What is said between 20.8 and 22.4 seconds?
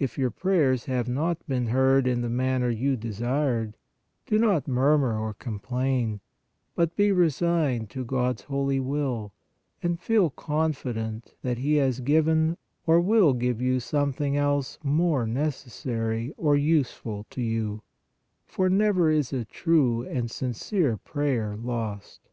prayer lost.